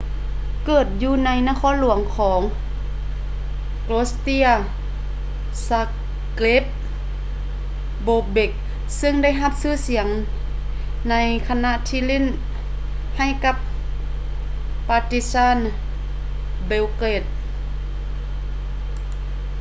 [0.65, 2.41] ເກີດຢູ່ໃນນະຄອນຫຼວງຂອງ
[3.87, 4.51] croatia
[5.67, 6.63] zagreb
[8.07, 8.51] bobek
[8.97, 10.07] ເຊິ່ງໄດ້ຮັບຊື່ສຽງ
[11.09, 11.15] ໃນ
[11.47, 12.25] ຂະນະທີ່ຫຼິ້ນ
[13.17, 13.55] ໃຫ້ກັບ
[14.87, 15.57] partizan
[16.69, 17.27] belgrade